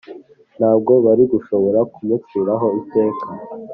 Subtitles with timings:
[0.57, 3.25] Ntabwo bari gushobora kumuciraho iteka.